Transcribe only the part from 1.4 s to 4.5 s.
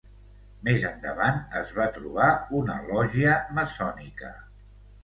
es va trobar una lògia maçònica.